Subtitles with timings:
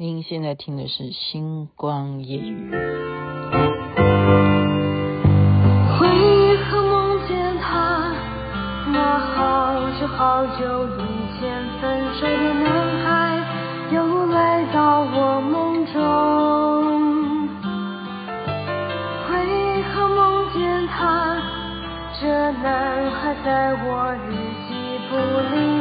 [0.00, 2.70] 您现在听的是《星光夜语》。
[6.00, 8.12] 为何梦见他，
[8.92, 11.02] 那好久好久以
[11.40, 12.70] 前分手的男
[13.02, 13.42] 孩，
[13.92, 15.98] 又来到我梦中。
[19.32, 21.42] 为何梦见他，
[22.20, 24.30] 这男孩在我日
[24.68, 24.70] 记
[25.10, 25.16] 簿
[25.56, 25.77] 里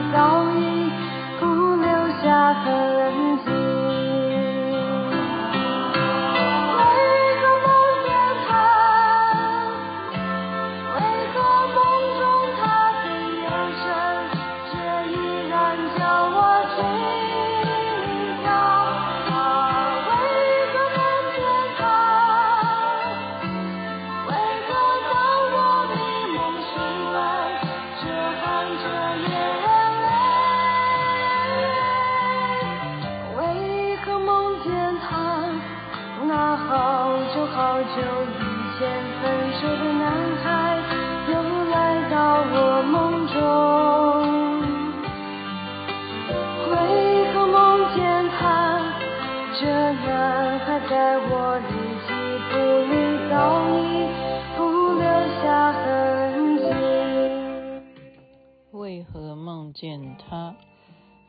[58.71, 60.55] 为何梦见他，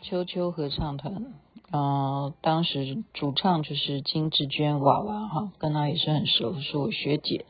[0.03, 1.25] 秋秋合唱团，
[1.71, 7.47] 呃，当时主唱就是金志娟娃娃哈，跟她也是很熟，是我学姐。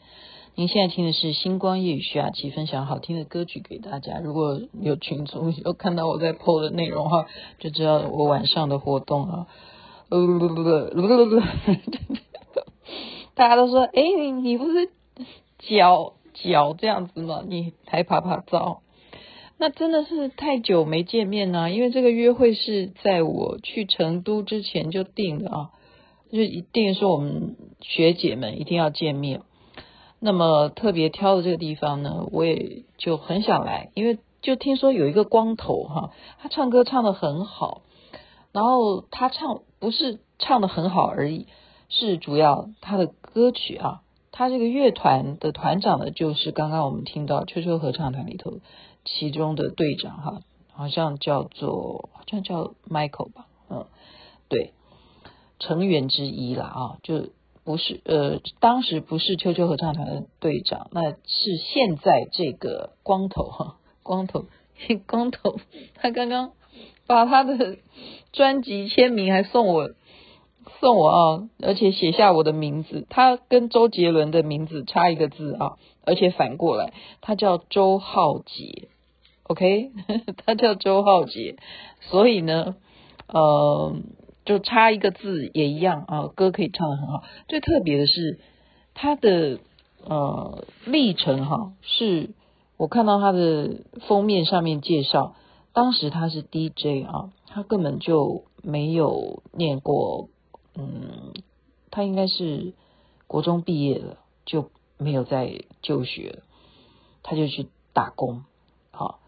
[0.55, 4.21] 您现在听的是星光夜雨徐雅琪分享好听的歌曲给大家。
[4.21, 7.27] 如果有群众有看到我在 po 的内容哈，
[7.59, 9.49] 就知道我晚上的活动了。
[10.11, 10.19] 呃
[13.35, 14.91] 大家都说，哎，你你不是
[15.59, 17.43] 脚脚这样子吗？
[17.47, 18.79] 你还趴趴走。
[19.59, 25.71] 那真的是太久没见面呢，因为这个约会是在我去成都之前就定的啊，
[26.33, 29.43] 就一定说我们学姐们一定要见面。
[30.21, 37.83] 那么特别挑的这个地方呢，我也就很想来，因为就听说有一个光头哈，他唱歌唱得很好，
[38.53, 41.47] 然后他唱不是唱的很好而已，
[41.89, 44.03] 是主要他的歌曲啊，
[44.33, 48.61] 他这个乐团的团长呢，就是刚刚我们听到秋秋合唱团里头。
[49.05, 53.87] 其中的队长哈，好像叫做好像叫 Michael 吧，嗯，
[54.49, 54.75] 对，
[55.59, 57.31] 成员之一啦啊，就
[57.65, 64.45] 不是呃，当时不是秋秋合唱团的队长，那是现在这个光头哈，光头
[65.07, 65.59] 光头，
[65.95, 66.53] 他刚刚
[67.09, 67.79] 把他的
[68.33, 69.91] 专辑签名还送我
[70.81, 78.89] 送我啊，而且写下我的名字，他跟周杰伦的名字差一个字啊，而且反过来，他叫周浩杰。
[79.45, 79.91] OK，
[80.45, 81.57] 他叫周浩杰，
[82.03, 82.77] 所以呢，
[83.27, 83.97] 呃，
[84.45, 87.25] 就差一个字也一样啊，歌可以唱得很好。
[87.49, 88.39] 最特别的是
[88.93, 89.59] 他的
[90.05, 92.31] 呃历程哈，是
[92.77, 95.35] 我看到他的封面上面介绍，
[95.79, 100.29] 当时他是 DJ 啊，他根本就没有念过，
[100.75, 101.33] 嗯，
[101.93, 102.75] 他应该是
[103.29, 106.43] 国中毕业了，就没有再就学，
[107.23, 108.43] 他就去打工，
[108.91, 109.21] 好。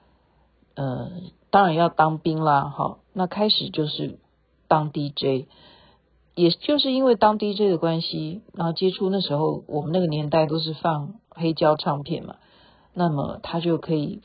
[0.75, 1.13] 呃，
[1.51, 4.19] 当然要当兵啦，好，那开始就是
[4.67, 5.47] 当 DJ，
[6.35, 12.39] 也就是因为当 DJ 的关系，然后接触那时候我们那个年代都是放黑胶唱片嘛，
[12.93, 14.23] 那么他就可以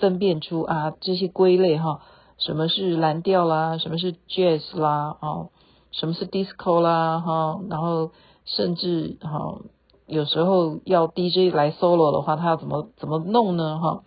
[0.00, 2.00] 分辨出啊这些归类哈，
[2.38, 5.48] 什么是蓝调啦，什么是 Jazz 啦，啊，
[5.92, 8.10] 什么是 Disco 啦，哈，然后
[8.44, 9.58] 甚至哈
[10.06, 14.02] 有时候要 DJ 来 solo 的话，他要怎么怎么弄呢，哈。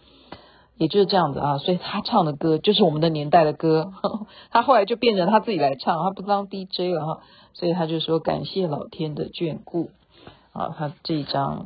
[0.78, 3.92] 也就是这样子啊，所以他唱的歌就是我们的年代的歌。
[4.50, 7.20] 他后来就变成他自己来唱，他不当 DJ 了哈。
[7.52, 9.90] 所以他就说感谢老天的眷顾
[10.54, 11.66] 啊，他这一张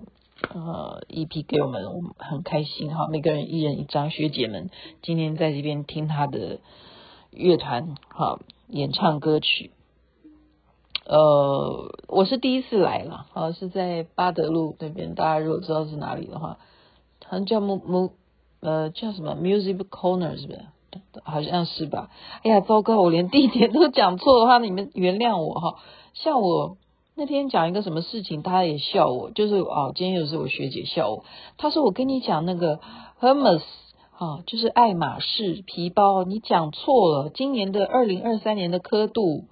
[0.51, 3.07] 呃 EP 给我们，我们很开心哈。
[3.07, 4.69] 每个人一人一张，学姐们
[5.01, 6.59] 今天在这边听他的
[7.31, 9.71] 乐团哈演唱歌曲。
[11.05, 16.57] 呃，我是第一次来了，好是在八德路那边，大家如果知道是哪里的话，
[17.25, 18.12] 好像叫木木。
[18.59, 20.62] 呃，叫什么 Music Corner 是不是？
[21.23, 22.09] 好像是吧。
[22.44, 25.79] 哎呀，糟糕，我连地点都讲错的话，你们原谅我哈。
[26.13, 26.77] 像我
[27.15, 31.25] 那天讲一个什么事情，他也笑我，就是哦，今天又是我学姐笑我。
[31.57, 32.80] 她说我跟你讲那个
[33.19, 33.62] Hermes
[34.18, 37.30] 啊，就是爱马仕皮包，你讲错了。
[37.30, 39.45] 今年的二零二三年的刻度，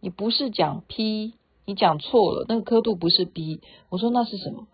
[0.00, 1.34] 你不是讲 P，
[1.66, 3.60] 你讲错了，那个刻度不是 B。
[3.90, 4.66] 我说那是什么？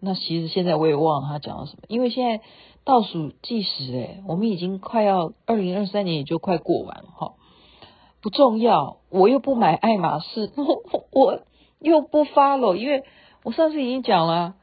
[0.00, 2.44] 那其实现在我也忘了他讲了什么，因为现在。
[2.84, 7.34] 倒数计时，诶，我们已经快要二零二三年，也就快过完了哈。
[8.20, 10.50] 不重要，我又不买爱马仕，
[11.14, 11.42] 我
[11.82, 13.04] 又不 follow，因为
[13.44, 14.54] 我上次已经讲了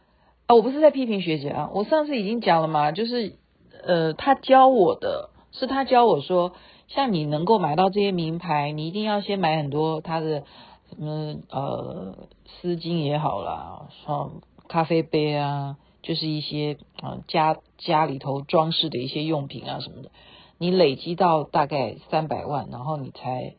[0.47, 3.35] 啊，我不是在批评学姐啊，我上次已经讲了嘛，就是
[3.83, 6.53] 呃，他教我的是他教我说，
[6.87, 10.43] 像你能够买到这些名牌，你一定要先买很多他的
[10.89, 20.09] 什么呃丝巾也好啦，像咖啡杯啊，就是一些啊家家里头装饰的一些用品啊什么的。
[20.57, 23.55] 你累积到大概三百万，然后你才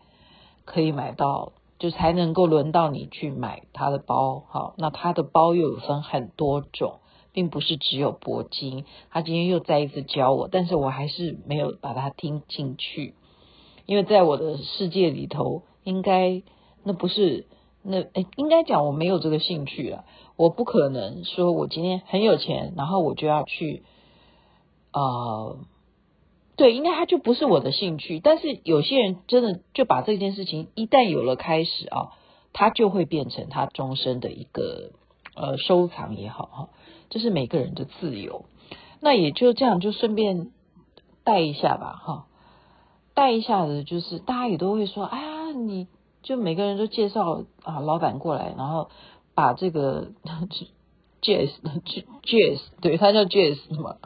[0.67, 4.45] 可以买到，就才能够轮到你去买他的包。
[4.49, 7.01] 好，那他的包又有分很多种，
[7.33, 8.85] 并不是只有铂金。
[9.11, 13.15] 他今天又再一次教我，但是我还是没有把它听进去，
[13.87, 16.43] 因为在我的世界里头，应该
[16.85, 17.47] 那不是
[17.83, 20.05] 那诶，应该讲我没有这个兴趣了。
[20.37, 23.83] 我不可能说我今天很有钱，然后我就要去
[24.93, 25.01] 啊。
[25.03, 25.59] 呃
[26.61, 32.13] 对，应该它就不是我的兴趣，但是有些人真的就把这件事情一旦有了开始啊，
[32.53, 34.91] 他就会变成他终身的一个
[35.35, 36.69] 呃收藏也好哈，
[37.09, 38.45] 这是每个人的自由。
[39.01, 40.51] 那也就这样，就顺便
[41.25, 42.27] 带一下吧哈，
[43.15, 45.87] 带一下子就是大家也都会说，啊，你
[46.23, 48.91] 就每个人都介绍啊老板过来，然后
[49.35, 50.09] 把这个
[51.23, 51.53] Jazz
[52.23, 53.97] Jazz 对他叫 Jazz 嘛，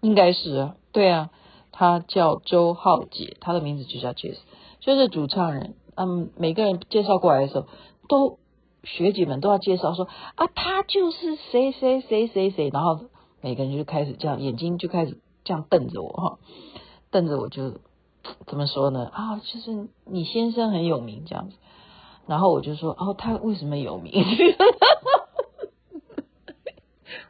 [0.00, 1.30] 应该是啊，对啊。
[1.76, 4.36] 他叫周浩杰，他的名字就叫 Jazz，
[4.78, 5.74] 就是主唱人。
[5.96, 7.66] 嗯，每个人介绍过来的时候，
[8.08, 8.38] 都
[8.84, 10.06] 学姐们都要介绍说
[10.36, 13.00] 啊，他就是谁谁谁谁谁，然后
[13.40, 16.38] 每个人就开始这样，眼睛就开始这样瞪着我哈，
[17.10, 17.80] 瞪着我就
[18.46, 19.10] 怎么说呢？
[19.12, 21.56] 啊，就是你先生很有名这样子，
[22.28, 24.12] 然后我就说哦，他为什么有名？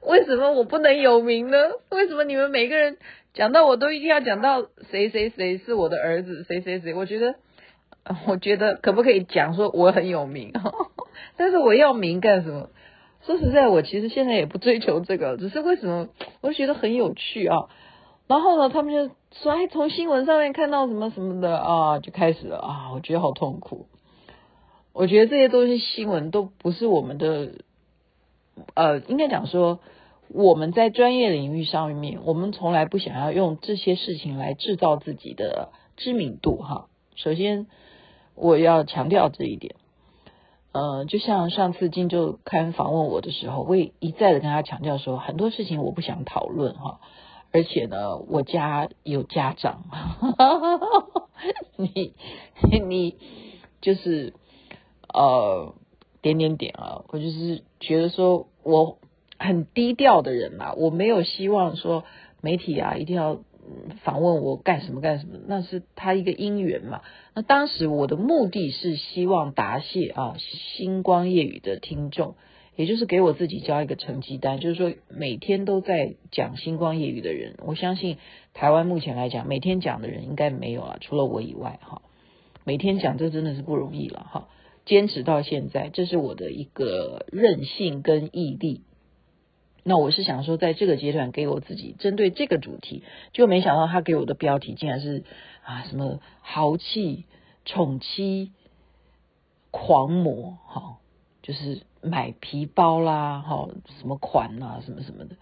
[0.07, 1.57] 为什么我不能有名呢？
[1.91, 2.99] 为什么你们每个人？
[3.35, 7.35] 讲到我都一定要讲到谁谁谁是我的儿子，谁谁谁，我觉得，
[8.29, 10.53] 我觉得可不可以讲说我很有名？
[11.37, 12.71] 但是我要名干什么？
[13.27, 16.09] 说实在，我其实现在也不追求这个，只是为什么
[16.43, 17.69] 我觉得很有趣啊。
[18.29, 23.89] 然后呢，他们就说，哎，从新闻上面看到什么什么的啊，就开始了啊，我觉得好痛苦。
[24.93, 27.51] 我觉得这些东西新闻都不是我们的，
[28.75, 29.81] 呃，应该讲说。
[30.29, 36.89] 我们在专业领域上面，我们从来不想要用这些事情来制造自己的知名度哈。
[37.15, 37.67] 首先，
[38.35, 39.77] 我要强调这一点。
[40.73, 47.01] 呃，就像上次金周刊访问我的时候，我也一再的跟他强调说，很多事情我不想讨论哈。
[47.53, 49.85] 而且呢，我家有家长，
[51.77, 52.15] 你
[52.85, 53.17] 你
[53.81, 54.35] 就是
[55.13, 55.75] 呃
[56.23, 58.99] 点点点啊，我就是觉得说我。
[59.39, 62.05] 很低调的人嘛，我没有希望说
[62.41, 63.41] 媒体啊一定要
[64.03, 67.01] 访问我干什么干什么，那是他一个因缘嘛。
[67.35, 72.35] 那当时我的目的是希望答谢啊星光夜雨的听众，
[72.77, 78.19] 也就是给我自己交一个成绩单，就是说每天都在讲星光夜雨的人，我相信
[78.53, 82.03] 台湾目前来讲每天讲的人应该没有啊，除了我以外哈，
[82.65, 84.49] 每天讲这真的是不容易了哈，
[84.85, 88.83] 坚持到现在，这是我的一个韧性跟毅力。
[89.87, 93.05] 那我是想说，在这个阶段给我自己针对这个主题，
[93.35, 95.25] 就没想到他给我的标题竟然是
[95.63, 97.27] 啊什么豪气
[97.67, 98.53] 宠妻
[99.71, 100.97] 狂魔，哈，
[101.43, 103.69] 就是买皮包啦，哈，
[104.01, 105.37] 什么款啊，什么什么的。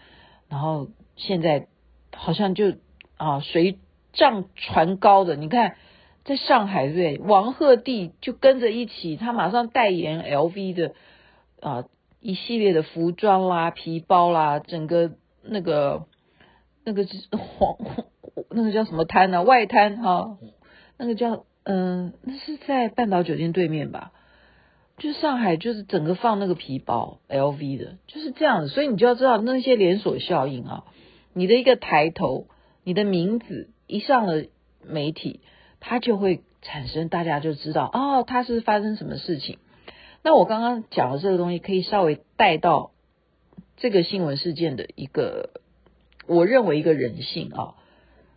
[0.49, 1.69] 然后现在
[2.13, 2.75] 好像就
[3.17, 3.79] 啊水
[4.13, 5.77] 涨船高的，你看
[6.25, 10.95] 在上海对王鹤棣就跟着一起，他马上代言 LV 的
[11.61, 11.85] 啊。
[12.23, 15.13] 一系列的服装啦、皮包啦，整个
[15.43, 16.07] 那个
[16.85, 17.77] 那个是黄，
[18.49, 19.43] 那个叫什么摊啊？
[19.43, 20.39] 外滩哈、
[20.97, 24.13] 那个叫嗯、那是在半岛酒店对面吧？
[24.99, 28.69] 就上海，就是整个放那个皮包，LV 的，就是这样子。
[28.69, 30.85] 所以你就要知道那些连锁效应啊，
[31.33, 32.47] 你的一个抬头，
[32.85, 34.45] 你的名字一上了
[34.87, 35.41] 媒体，
[35.81, 39.59] 它就会产生大家就知道哦，它是发生什么事情。
[40.23, 42.93] 那我刚刚讲的这个东西，可以稍微带到
[43.77, 45.51] 这个新闻事件的一个，
[46.27, 47.75] 我认为一个人性啊，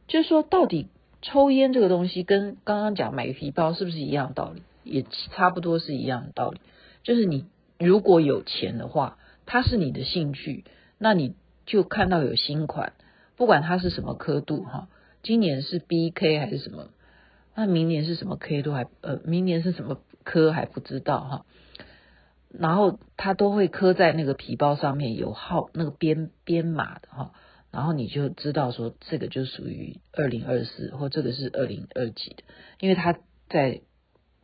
[0.07, 0.87] 就是说，到底
[1.21, 4.63] 抽烟这个东西跟刚刚讲买皮包是不是一样道理？
[4.83, 6.59] 也差不多是一样的道理。
[7.03, 7.45] 就是你
[7.79, 10.63] 如果有钱的话，它是你的兴趣，
[10.97, 12.93] 那你就看到有新款，
[13.35, 14.87] 不管它是什么刻度哈，
[15.21, 16.89] 今年是 BK 还是什么，
[17.55, 21.45] 那明年是什么 K 都还呃，明年是什么科还不知道哈。
[22.59, 27.33] 然后它都会刻在那个皮包上面有号那个编编码的哈，
[27.71, 32.43] 然后你就知道说这个就属于二零二四或这个是二零二几的，
[32.79, 33.17] 因为它
[33.49, 33.81] 在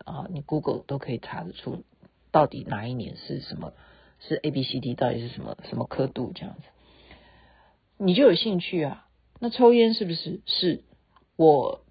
[0.03, 1.83] 啊，你 Google 都可以查得出，
[2.31, 3.73] 到底哪一年是什么，
[4.19, 6.63] 是 A B C D，到底是什么什么刻度这样子，
[7.97, 9.07] 你就有兴趣啊。
[9.39, 10.41] 那抽烟是不是？
[10.45, 10.83] 是，
[11.35, 11.83] 我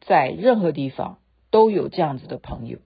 [0.00, 1.18] 在任何地方
[1.50, 2.78] 都有这样子的朋友，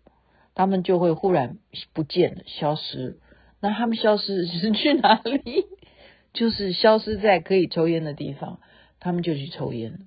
[0.54, 1.58] 他们就会忽然
[1.92, 3.18] 不见了，消失。
[3.60, 5.66] 那他们消失是去哪里？
[6.34, 8.60] 就是消失在可以抽烟的地方，
[9.00, 10.06] 他们就去抽烟。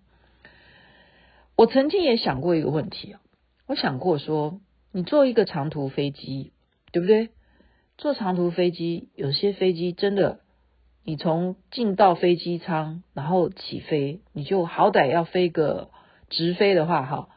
[1.55, 3.21] 我曾经也想过一个问题啊，
[3.67, 4.59] 我想过说，
[4.91, 6.51] 你坐一个长途飞机，
[6.91, 7.29] 对不对？
[7.97, 10.41] 坐长途飞机，有些飞机真的，
[11.05, 15.91] 你从进到飞机舱，然后起飞，你就好歹要飞个
[16.29, 17.29] 直飞的话，哈，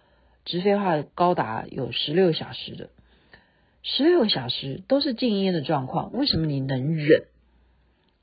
[0.49, 2.89] 直飞话高达有十六小时的，
[3.83, 7.27] 十六小时都是禁烟的状况，为什么你能忍？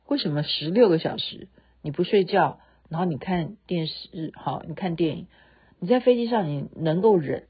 [0.07, 1.47] 为什么十六个小时
[1.83, 5.27] 你不睡觉，然后你看电视，好，你看电影，
[5.79, 7.43] 你在飞机上你能够忍，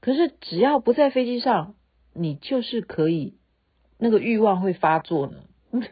[0.00, 1.76] 可是只要不在飞机上，
[2.12, 3.34] 你就是可以
[3.96, 5.44] 那个欲望会发作呢？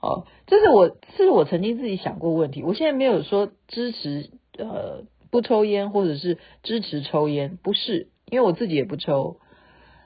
[0.00, 9.38] 好，这是我这是我曾经自己想过问题，我现在没有说支持呃不抽烟或者是支持抽烟，不是，因为我自己也不抽，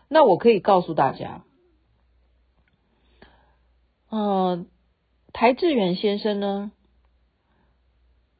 [0.09, 1.45] 那我可以告诉大家。
[4.11, 4.66] 嗯、呃，
[5.33, 6.71] 台志远先生呢？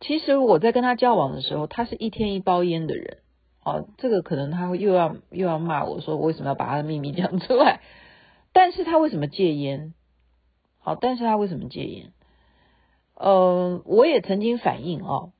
[0.00, 3.19] 其实我在跟他交往的时候，他是一天一包烟的人。
[3.64, 7.81] 哦，这个可能他会又要又要骂我说，我为什么要把他的秘密 讲出来？
[8.53, 9.95] 但是他为什么戒烟？
[10.79, 12.12] 好，但是他为什么戒烟？
[13.14, 15.33] 呃，我也曾经反映哦，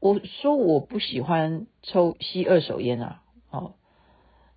[0.00, 3.74] 我说我不喜欢抽吸二手烟啊，哦，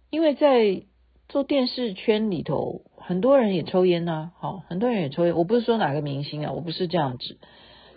[0.10, 0.84] 因为在
[1.30, 2.82] 做电视圈里头。
[3.04, 5.36] 很多人也抽烟呐，好，很多人也抽烟。
[5.36, 7.40] 我不是说哪个明星啊，我不是这样子，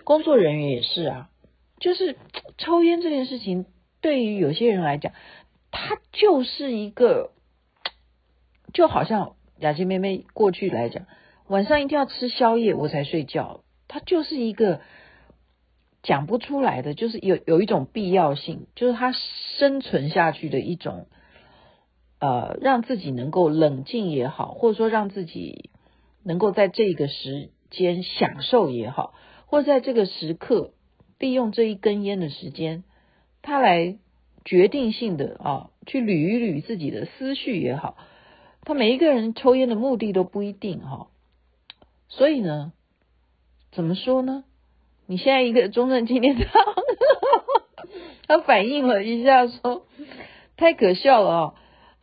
[0.02, 1.28] 工作人员也是啊。
[1.78, 2.16] 就是
[2.56, 3.66] 抽烟这件事情，
[4.00, 5.12] 对于有些人来讲，
[5.70, 7.32] 它就是一个，
[8.72, 11.04] 就好像雅琪妹妹过去来讲，
[11.48, 14.80] 晚上一定要吃宵夜我才睡觉，它就是一个
[16.04, 19.12] 讲不出来的，就是有有一种必要性，就是他
[19.58, 21.08] 生存下去的一种。
[22.20, 25.68] 呃，让自己能够冷静也好，或者说让自己
[26.22, 29.12] 能够在这个时间享受也好，
[29.44, 30.72] 或在这个时刻
[31.18, 32.82] 利用这一根烟的时间，
[33.42, 33.98] 他来
[34.42, 37.98] 决定性的啊，去捋一捋自己的思绪也好。
[38.62, 41.08] 他每一个人抽烟的目的都不一定哈，
[42.08, 42.72] 所以呢，
[43.70, 44.44] 怎么说呢？
[45.06, 46.46] 你现在一个中正纪念堂，
[48.26, 49.86] 他反应了一下说，
[50.56, 51.54] 太可笑了啊！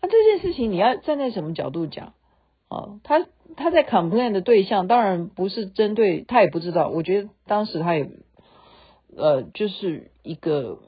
[0.02, 2.14] 那这件事情你要站在什么角度讲？
[2.70, 3.26] 哦，他
[3.58, 6.90] 他在 complain 的对象当然不是针对他，也不知道。
[6.90, 8.10] 我觉得当时他也
[9.18, 10.80] 呃，就是一个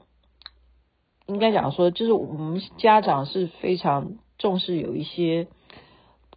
[1.26, 5.48] 应该讲说，就是我们家长是非常重视有一些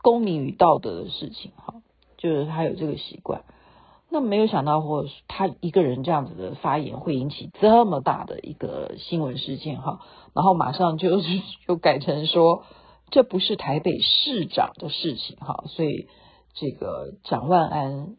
[0.01, 1.75] 公民与道德的事情哈，
[2.17, 3.43] 就是他有这个习惯。
[4.09, 9.99] 那没有想到，或他一个人这样子的发言会引起这么大的一个新闻事件哈，
[10.33, 11.19] 然后马上就
[11.67, 12.63] 就改成说
[13.11, 16.07] 这不是台北市长的事情哈，所以
[16.53, 18.15] 这个蒋万安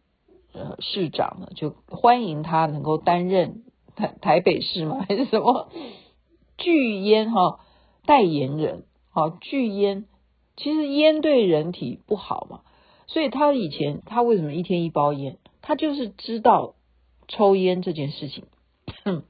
[0.53, 3.63] 呃市长呢就欢迎他能够担任
[3.97, 5.71] 台台北市嘛还是什么
[6.59, 7.61] 拒烟哈
[8.05, 10.05] 代言人好拒烟，
[10.57, 12.61] 其实烟对人体不好嘛，
[13.07, 15.39] 所以他以前他为什么一天一包烟？
[15.69, 16.77] 他就是知道
[17.29, 18.47] 抽烟这件事情，
[19.05, 19.25] 哼，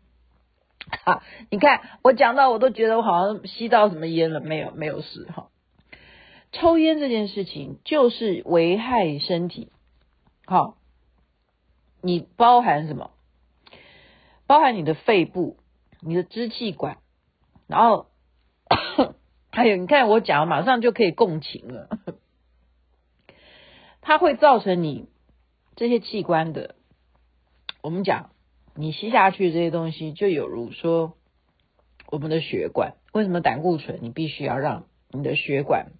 [1.04, 5.48] 啊，你看我讲到我都觉得我好像吸到什么烟了，没有，没有事哈。
[6.52, 9.72] 抽烟这件事情就是危害身体，
[10.46, 10.76] 好，
[12.02, 13.10] 你包含什么？
[14.46, 15.56] 包含你的肺部、
[16.00, 16.98] 你的支气管，
[17.66, 18.06] 然后
[19.50, 21.88] 还有你看我讲，马上就可以共情了，
[24.00, 25.08] 它会造成你。
[25.78, 26.74] 这些器官的，
[27.82, 28.30] 我们讲，
[28.74, 31.14] 你吸下去这些东西，就有如说
[32.10, 35.92] 我们的血管，为什么胆固醇你必须要让你的血管，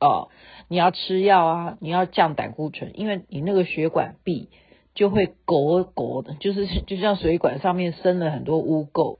[0.00, 0.30] 哦，
[0.68, 4.48] 你要吃药啊，你要降胆固醇，因为你那个血管壁
[4.94, 9.18] 就会勾勾的，就是就像水管上面生了很多污垢。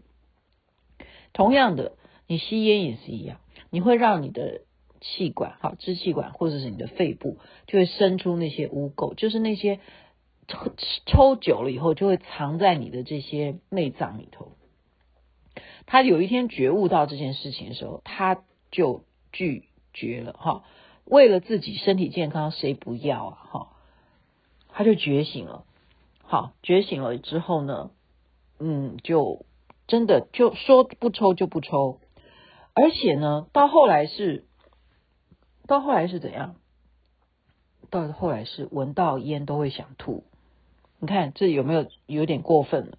[1.35, 1.93] 同样的，
[2.27, 4.63] 你吸烟也是一样，你会让你的。
[5.07, 9.79] 气管好，支气管或者是你的肺部就会生出那些污垢，就是那些
[10.49, 10.73] 抽
[11.05, 14.53] 抽久了以后就会藏在你的这些内脏里头。
[15.85, 20.65] 他有一天觉悟到这件事情的时候，他就拒绝了哈，
[21.05, 23.69] 为了自己身体健康，谁不要啊哈？
[24.69, 25.67] 他就觉醒了，
[26.23, 27.91] 好，觉醒了之后呢，
[28.59, 29.45] 嗯，就
[29.87, 32.01] 真的就说不抽就不抽。
[32.77, 34.47] 而且呢，到后来是，
[35.67, 36.57] 到后来是怎样？
[37.91, 40.25] 到后来是闻到烟都会想吐。
[40.99, 42.99] 你看这有没有有点过分了？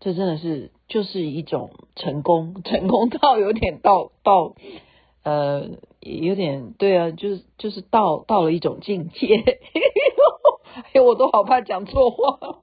[0.00, 4.54] 这真的是就是一种成功，成功到有点到到
[5.22, 9.36] 呃，有点对啊，就是就是到到了一种境界。
[10.74, 12.62] 哎呦，我都好怕讲错话。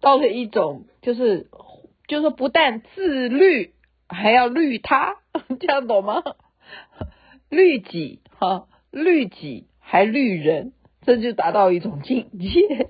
[0.00, 1.50] 到了一种就是
[2.06, 3.74] 就是不但自律，
[4.08, 5.16] 还要虑他，
[5.58, 6.22] 这样懂吗？
[7.50, 12.88] 律己哈，虑己还律人，这就达到一种境界。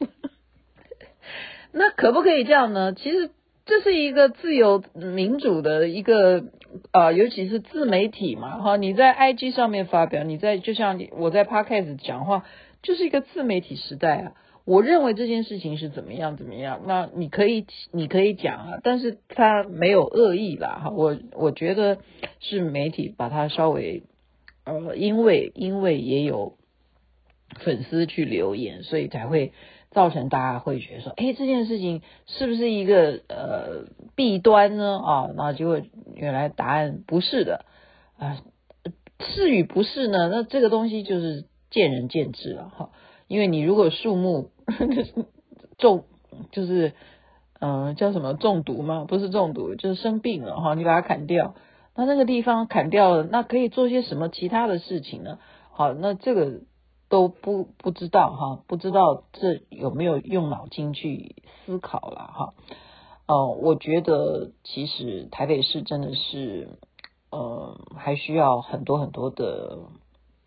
[1.72, 2.92] 那可不可以这样呢？
[2.92, 3.30] 其实
[3.64, 6.44] 这是一个自由民主的一个
[6.92, 12.44] 呃，尤其是自媒体嘛哈，你在 IG 上面发表，你在就像你我在 Podcast 讲话，
[12.82, 14.32] 就是一个自媒体时代啊。
[14.66, 21.98] 我认为这件事情是怎么样怎么样，那你可以你可以讲啊，但是他没有恶意啦哈，我我觉得
[22.40, 24.02] 是媒体把它稍微
[24.64, 26.54] 呃，因为因为也有
[27.60, 29.52] 粉丝去留言，所以才会
[29.92, 34.98] 造成大家会觉得说，哎，这件事情是不是一个呃弊端呢？
[34.98, 35.80] 啊，那结果
[36.12, 37.64] 原来答案不是的
[38.18, 38.42] 啊，
[39.20, 40.28] 是与不是呢？
[40.28, 42.90] 那这个东西就是见仁见智了哈，
[43.28, 44.50] 因为你如果树木。
[45.78, 46.04] 中
[46.52, 46.94] 就是
[47.60, 49.04] 嗯、叫什么中毒吗？
[49.06, 50.74] 不是中毒，就是生病了哈。
[50.74, 51.54] 你把它砍掉，
[51.94, 55.38] 那那个地方砍掉了，那可以做些什么其他的事情呢？
[55.70, 56.62] 好，那这个
[57.10, 62.54] 都不不知道哈，不知道这有没有用脑筋去思考了哈。
[63.28, 66.70] 哦、我觉得其实台北市真的是
[67.30, 69.78] 呃还需要很多很多的，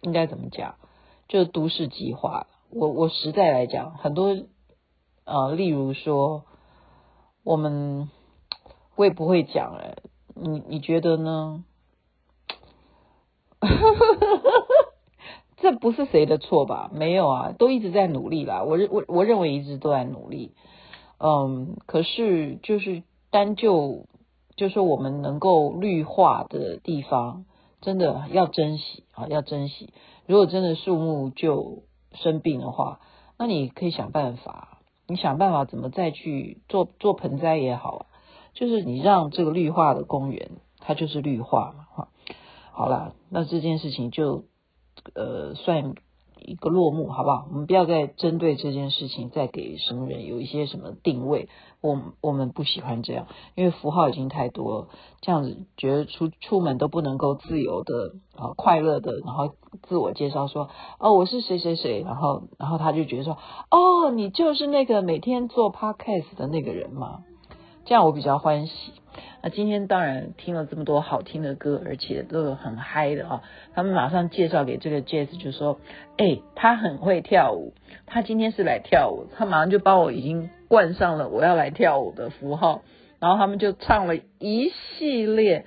[0.02, 0.76] 应该怎么讲？
[1.28, 2.48] 就是都市计划。
[2.72, 4.38] 我我实在来讲，很多
[5.26, 6.44] 呃，例如说，
[7.44, 8.10] 我们
[8.96, 9.96] 我也不会讲哎，
[10.36, 11.64] 你你觉得呢？
[15.58, 16.90] 这不是谁的错吧？
[16.94, 18.64] 没有啊，都一直在努力啦。
[18.64, 20.54] 我认我我认为一直都在努力。
[21.18, 24.06] 嗯，可是就是单就
[24.56, 27.46] 就是我们能够绿化的地方，
[27.82, 29.92] 真的要珍惜啊，要珍惜。
[30.26, 31.84] 如果真的树木就
[32.22, 33.00] 生病的话，
[33.38, 38.06] 那你可以想办法，你想办法怎么再去做做盆栽也好啊，
[38.54, 42.08] 就是你让这个绿化的公园，它就是绿化嘛，哈，
[42.72, 44.46] 好啦，那这件事情就
[45.16, 45.96] 呃算。
[46.46, 47.46] 一个落幕，好不好？
[47.50, 51.50] 我们不要再针对这件事情再给什么人有一些什么定位。
[51.82, 54.90] 我我们不喜欢这样，因为符号已经太多，
[55.22, 63.38] 这样子觉得出出门都不能够自由的啊，快乐的，然后自我介绍说哦，我是谁谁谁，然后然后他就觉得说
[63.72, 67.24] 哦，你就是那个每天做 podcast 的那个人嘛？
[67.86, 68.92] 这样我比较欢喜。
[69.42, 73.42] 那今天当然听了这么多好听的歌，而且都有很嗨的啊！
[73.74, 75.80] 他们马上介绍给这个 Jazz，就说
[76.18, 77.74] ：“哎，他很会跳舞，
[78.06, 82.82] 他今天是来跳舞。”他马上就把我已经冠上了我要来跳舞的符号，
[83.20, 85.66] 然后他们就唱了一系列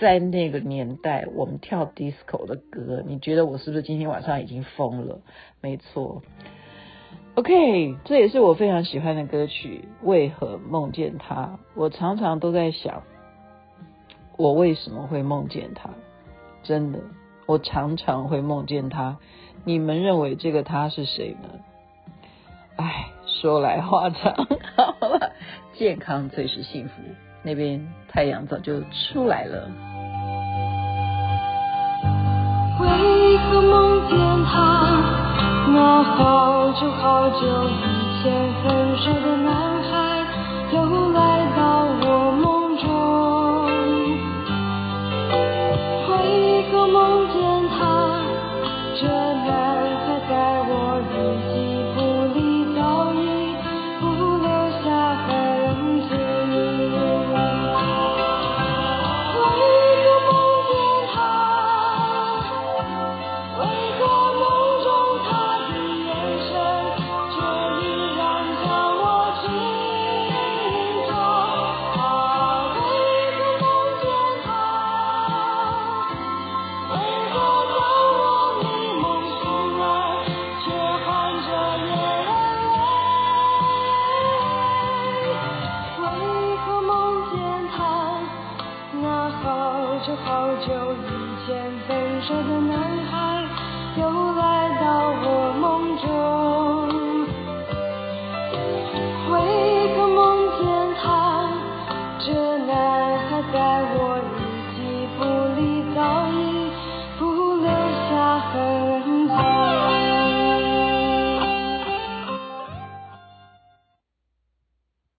[0.00, 3.02] 在那个年代我们跳 disco 的歌。
[3.06, 5.20] 你觉得我是不是今天晚上已经疯了？
[5.60, 6.22] 没错。
[7.36, 9.88] OK，这也是我非常喜欢的歌曲。
[10.02, 11.58] 为何梦见他？
[11.74, 13.02] 我常常都在想，
[14.36, 15.90] 我为什么会梦见他？
[16.62, 17.00] 真的，
[17.46, 19.16] 我常常会梦见他。
[19.64, 21.48] 你们认为这个他是谁呢？
[22.76, 24.32] 哎，说来话长。
[25.00, 25.32] 好了，
[25.72, 27.02] 健康最是幸福。
[27.42, 29.68] 那边太阳早就出来了。
[32.80, 35.53] 为何梦见他？
[35.72, 39.73] 那好久好久以前分手的男